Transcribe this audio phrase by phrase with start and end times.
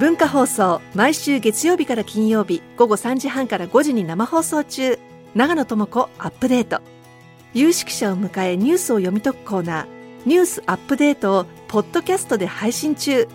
[0.00, 4.98] 文化放送毎週月曜日から金曜日午後3時半から5時に生放送中。
[5.34, 6.80] 長野智子アップデート。
[7.52, 9.86] 有識者を迎えニュースを読み解くコーナー。
[10.24, 13.28] ニュースアップデートをポッドキャストで配信中。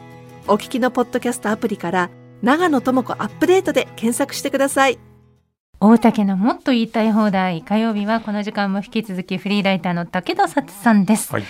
[0.48, 2.10] お聞きのポッドキャストアプリから
[2.42, 4.98] 長野智子アップデートで検索してください。
[5.80, 7.62] 大竹のもっと言いたい放題。
[7.62, 11.44] 火曜日はこの時間も引き続きフリーライターの武田ささんです、はい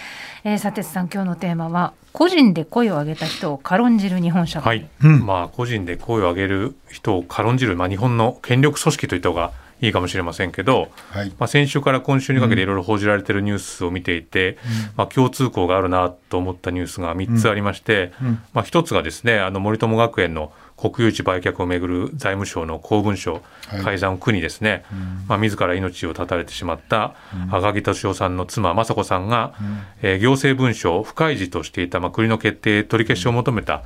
[0.48, 11.30] えー、さてさん今日のテーマは個人で声を上げた人を軽んじる日本社会、はい、まあ個人で声を上げる人を軽んじる、まあ、日本の権力組織といった方がいいかもしれませんけど、はい。
[11.40, 14.58] まあ、先週から今週にかけていろいろ報じられているニュースを見ていて、
[14.96, 18.14] まあ、共通項があるなと思ったニュースが3つありまして、
[18.54, 23.84] まあ、1つがですねあの森友学園の国有地売却をめぐる財務省の公文書はい。
[23.84, 24.84] 改ざんを苦にですね、
[25.28, 27.16] まあ、自ら命を絶たれてしまった
[27.52, 29.54] 赤木俊夫さんの妻雅子さんが、
[30.02, 33.84] えー行政文書を不開示としていた、まあ、国の決定取り消しを求めた、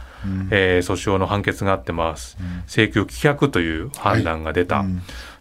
[0.51, 4.83] えー訴訟の判決があってます、請求棄却という判断が出た、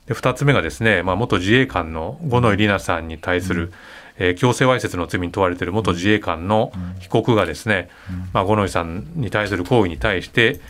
[0.06, 3.72] で2つ目がですね、まあ、元自衛官の五ノ井里奈さんに対する、
[4.18, 7.88] えー強制わいせつの罪に問われている元自衛官の被告がですね、
[8.32, 10.60] まあ、五ノ井さんに対する行為に対して、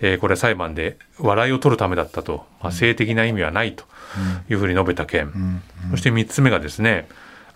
[0.00, 3.84] えーこれ裁判で笑いを取るためだったと、まあ、性的な意味はないと
[4.48, 5.32] いうふうに述べた件、
[5.90, 7.08] そして3つ目がですね、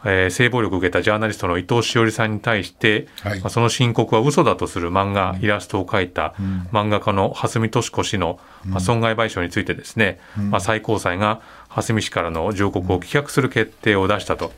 [0.06, 3.40] えー性暴力を受けたジャーナリストの伊藤詩織さんに対して、はい。
[3.40, 6.34] まあその申告は嘘だとする漫画、イラストを描いた
[6.72, 14.52] 漫画家の蓮見敏子氏の、まあ、損害賠償についてですね、まあ、最高裁が蓮見氏からの上告を棄却する決定を出したと。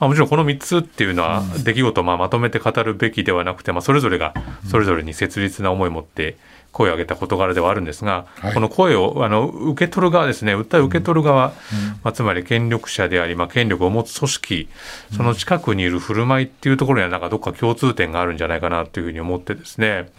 [0.00, 4.34] まあ、もちろんこの3つっていうのは出来事をまあまとめて語るべきではなくて、まあ、それぞれが
[4.68, 6.36] それぞれに切実な思いを持って
[6.74, 8.54] 声を上げた事柄ではあるんですが、はい。
[8.54, 11.54] この声をあの受け取る側ですね訴えを受け取る側、
[12.02, 14.68] まあ、つまり権力者であり、まあ、権力を持つ組織
[15.16, 20.10] その近くにいる振る舞いっていうところにはなんかどっか共通点があるんじゃないかなというふうに思ってですね、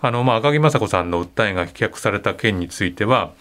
[0.00, 3.32] あのまあ赤木雅子さんの訴えが棄却された件については、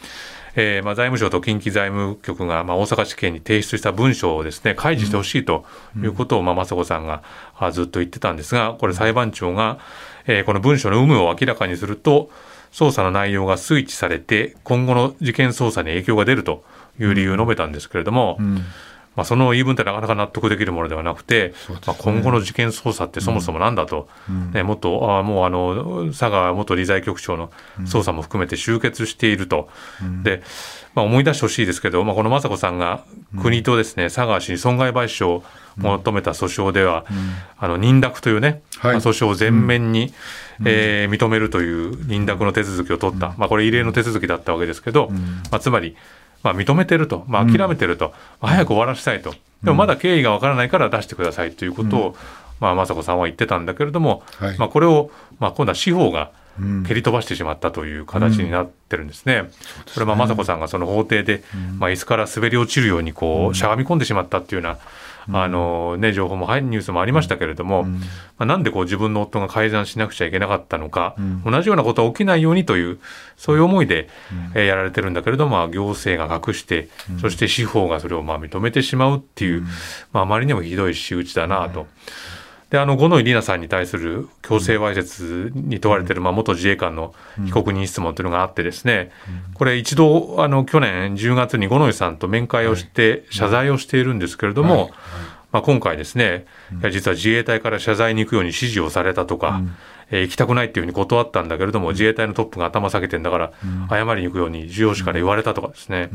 [0.55, 5.65] えーまあ、財務省と近畿財務局が、まあ、大阪地検に提出した文書をですね開示してほしいと
[5.97, 7.23] いうことを、まあ、雅子さんが
[7.57, 9.79] あずっと言ってたんですがこれ裁判長が、
[10.27, 12.29] えーこの文書の有無を明らかにすると
[12.71, 16.63] 捜査の内容が推知されて今後の事件捜査に影響が出ると
[16.99, 18.37] いう理由を述べたんですけれども、
[19.15, 24.07] まあ、その言い分ってなかなか納得できるものではなくて、まあ、今後の事件捜査ってそもそもなんだと、
[24.53, 29.69] ね、もっとあもうあの佐川元理財局長の捜査も含めて終結していると、
[30.23, 30.41] で
[30.95, 33.03] まあ、思い出してほしいですけど、まあ、この雅子さんが
[33.41, 35.43] 国とですね、佐川氏に損害賠償を
[35.77, 37.05] 求めた訴訟では、
[37.57, 38.91] あの認諾というね、はい。
[38.93, 40.13] まあ訴訟を全面に、
[40.65, 45.09] えー認めるという認諾の手続きを取った、まあ、これ異例の手続きだったわけですけど、
[45.51, 45.95] まあ、つまり、
[46.43, 49.33] まあ、認めてると、まあ、諦めてると、まあ早く終わらせたいと、
[49.63, 52.15] でもまだ経緯がわからないから出してくださいということを、
[52.59, 54.57] まあ、雅子さんは言ってたんだけれども、はい。
[54.57, 55.09] まあ、これを、
[55.39, 56.31] まあ、今度は司法が
[56.87, 59.49] 蹴り飛ばしてしまったという形になってるんですね。
[59.93, 61.43] これはまあ雅子さんがその法廷で、
[61.79, 64.71] まあ、椅子から滑り落ちるようにこうしゃがみ込んでしまったっていうよう
[65.31, 67.97] な、あのね、情報も、はい、ニュースもありましたけれども、ま
[68.39, 71.15] あ、なんでこう自分の夫が改ざんしなくちゃいけなかったのか、
[71.45, 72.99] 同じようなことが起きないようにという、
[73.37, 74.09] そういう思いで、
[74.53, 76.89] えーやられてるんだけれども、まあ、行政が隠して、
[77.19, 79.63] そして司法がそれをまあ認めてしまうっていう、
[80.11, 81.87] まあ、あまりにもひどい仕打ちだなと。
[82.73, 87.13] であの五ノ井里奈さんに対する強制わいせつに問われている、まあ、元自衛官の
[87.45, 89.11] 被告人質問というのがあってですね、
[89.53, 94.89] これ一度あの去年10月に五ノ井さんと面会をして謝罪をしているんですけれども、
[95.51, 96.47] まあ、今回ですね、
[96.81, 99.61] いや実は自衛隊から謝罪に行くように指示をされたとか、
[100.09, 103.51] えー行きたくないっていうふうに断ったんだけれども、自衛隊のトップが頭下げてんだから、
[103.89, 106.09] 謝りに行くように上司から言われたとかですね、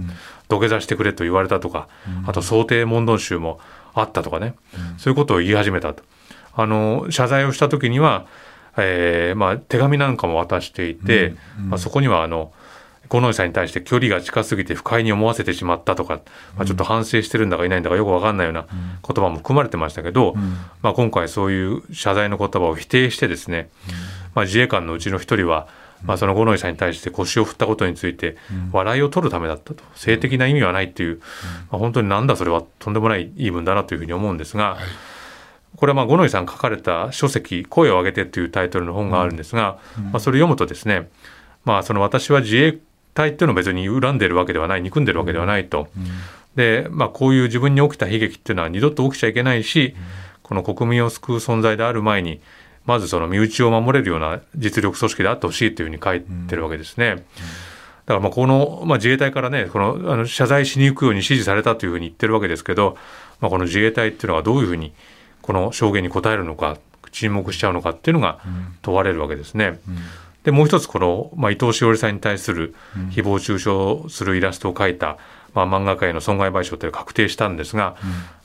[0.49, 1.87] 土下座してくれと言われたとか、
[2.27, 3.61] あと想定問答集も
[3.95, 4.55] あったとかね、
[4.99, 6.03] そういうことを言い始めたと。
[6.59, 8.27] あの謝罪をした時には、
[8.77, 12.53] えーまあ、手紙なんかも渡していて、まあ、そこにはあの
[13.09, 16.21] 五ノ井さんに対して距離が近すぎて不快に思わせてしまったとか、
[16.57, 20.35] まあ、ちょっと反省してるんだかいないんだかよくわかんないような言葉も含まれてましたけど、
[20.83, 23.71] まあ、今回そういう謝罪の言葉を否定してですね、
[24.35, 25.69] まあ、自衛官のうちの一人は、
[26.05, 28.37] まあ、その五ノ井さんに対して腰を振ったことについて
[28.73, 29.85] 笑いを取るためだったと。
[29.95, 31.21] 性的な意味はないっていう、
[31.71, 34.77] まあ、本当になんだそれはとんでもない言い分だなというふうに思うんですが、
[35.79, 39.79] これはまあ五ノ井さん書かれた書籍「声を上げて」というタイトルの本があるんですが、
[40.11, 41.09] まあ、それを読むとですね、
[41.65, 42.79] まあ、その私は自衛
[43.15, 45.89] 隊っていうのを別に恨んでるわけではない憎んでるわけではないと。
[46.57, 49.95] で、まあ、こういう自分に起きた悲劇っていうのは二度と起きちゃいけないし、
[50.43, 52.41] この国民を救う存在である前に
[52.87, 57.25] まずその身内を守れるような実力組織であってほしいというふうに書いてるわけですね。
[58.07, 62.97] だからまあこの、まあ、自衛隊からねこのあの謝罪しに行くように指示されたというふうに言ってるわけですけど、
[63.41, 64.95] まあ、この自衛隊っていうのはどういうふうに
[65.49, 66.77] この証言に答えるのか
[67.11, 68.39] 沈黙しちゃうのかっていうのが
[68.83, 69.81] 問われるわけですね。
[70.45, 72.75] でもう一つこの、まあ、伊藤詩織さんに対する
[73.13, 75.17] 誹謗中傷するイラストを描いた、
[75.55, 77.97] まあ、漫画界の損害賠償というのが確定したんですが、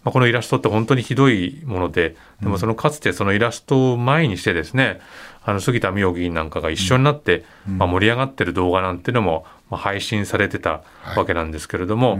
[0.06, 5.02] まあ、このイラストって本当にひどいものででもそのかつてそのイラストを前にしてですね
[5.44, 10.84] あの杉田水脈議員なんかが一緒になって、まあ、盛り上がってる動画なんていうのも、まあ、配信されてた
[11.18, 12.20] わけなんですけれども、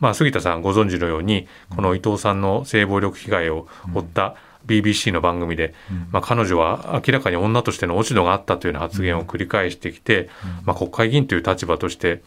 [0.00, 4.34] まあ、杉田さんご存知のようにこの伊藤さんの性暴力被害を負った、
[4.66, 5.74] BBC の番組で、
[6.12, 10.28] まあ、彼女は明らかに女としての落ち度があったというような発言を繰り返してきて、
[10.64, 12.22] まあ、国会議員という立場として、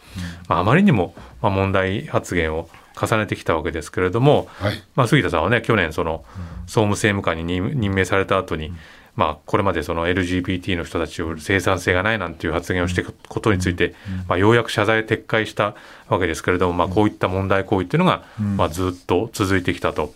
[0.48, 2.70] まあ、あまりにもまあ問題発言を
[3.00, 6.24] 重ねてきたわけですけれども、はい、まあ、杉田さんはね去年その
[6.66, 8.72] 総務政務官に任命された後に、
[9.16, 13.94] まあ、これまでその LGBT の人たちを生産性がないなんていう発言をしていくことについて、
[14.28, 15.76] まあ、ようやく謝罪撤回した
[16.08, 20.14] わけですけれども、まあ、こういった問題行為っていうのが、まあ、ずっと続いてきたと。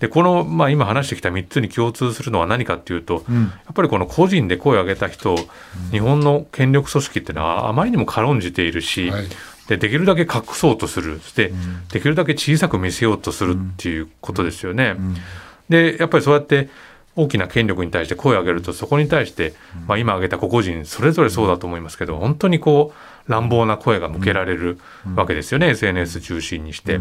[0.00, 5.36] でこの、まあ、今話してきた3つに共通するのは何かっていうと、やっぱりこの個人で声を上げた人
[5.90, 9.24] 日本の権力組織っていうのはあまりにも軽んじているし、はい
[9.68, 11.20] でできるだけ隠そうとする。
[11.20, 11.52] そして、
[11.92, 14.96] できるだけ小さく見せようとするっていうことですよね。
[15.68, 16.68] でやっぱりそうやって
[17.14, 19.54] 大きな権力に対して声を上げるとそこに対して、
[19.86, 22.92] まあ、今挙げた個々人それぞれそうだと思いますけど本当にこ
[23.28, 24.78] う乱暴な声が向けられる
[25.14, 27.00] わけですよね、SNS 中心にして。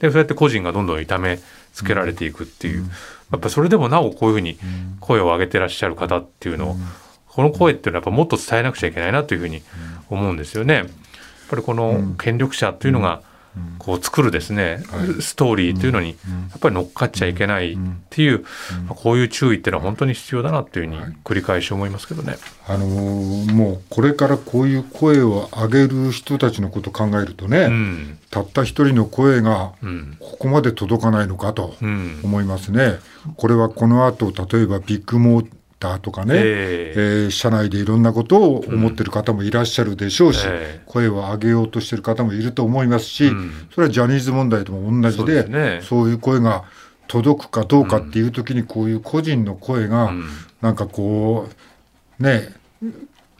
[0.00, 1.38] でそうやって個人がどんどん痛め
[1.72, 2.84] つけられていくっていう。
[3.30, 4.58] やっぱそれでもなおこういうふうに
[5.00, 6.76] 声を上げてらっしゃる方っていうのを
[7.28, 9.62] この声っていうのはやっぱもっと伝えなくちゃいけないなというふうに
[10.10, 10.84] 思うんですよね。
[11.52, 13.22] やっぱりこの権力者というのが、
[13.78, 14.82] こう作るですね、
[15.20, 16.14] ストーリーというのにや
[16.56, 17.76] っぱり乗っかっちゃいけないっ
[18.08, 18.44] ていう、
[18.88, 22.36] こういう注意っていうのは本当に必要だなというふうに繰り返し思いますけどね。
[22.66, 29.72] あのー、もうこれからこういう声を上げる人たちのことを考えるとね、うん、たった一人の声が
[30.20, 31.74] ここまで届かないのかと
[32.22, 33.00] 思いますね。
[33.36, 35.46] これはこの後例えばビッグモー
[35.82, 40.80] ターとかね、えー、えー、社内でいろんなことを思ってる方もいらっしゃるでしょうし、うんえ。
[40.86, 45.42] ー、声を上げようとしてる方もいると思いますし、うん、それはジャニーズ問題とも同じで、
[45.82, 46.64] そう、ね,、いう声が
[47.08, 50.12] 届くかどうかっていう時にこういう個人の声が
[50.60, 51.48] なんかこ
[52.20, 52.54] うね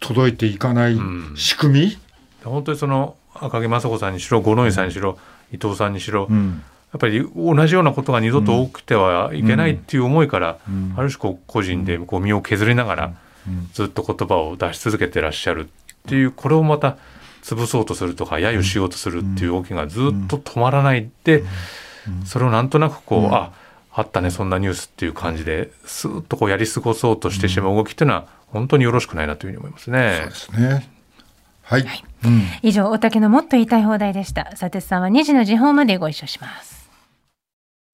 [0.01, 0.99] 届いていかない
[1.37, 1.87] 仕組み、
[2.45, 5.17] うん、本当にその赤木雅子さんにしろ五ノ井さんにしろ、
[5.53, 6.29] 伊藤さんにしろ、
[6.93, 10.59] やっぱり同じようなことが二度と起きてはいけないっていう思いから、
[10.97, 13.15] ある種こう個人でこう身を削りながら
[13.73, 16.99] ずっと言葉を出し続けてらっしゃるっていうこれをまた
[17.43, 21.45] 潰そうとするとか揶揄しようとするっていう動きがずっと止まらないで
[22.25, 23.53] それをなんとなくこう、あ
[23.95, 30.19] あったねそんなニュースっていう感じですっとこうやり過ごそうとしてしまう動きっていうのは本当によろしくないなというふうに思いますね。
[30.21, 30.89] そうですね。
[31.63, 34.45] はい、はいうん、以上大竹のもっと言いたい放題でした。
[34.45, 36.82] 佐哲さんは2時の時報までご一緒します